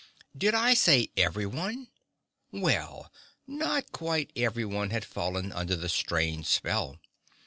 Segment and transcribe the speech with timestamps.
[0.35, 1.87] Did I say everyone?
[2.51, 3.13] Well,
[3.45, 6.97] not quite everyone had fallen under the strange spell.